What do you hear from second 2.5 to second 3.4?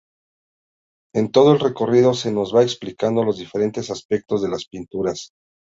va explicando los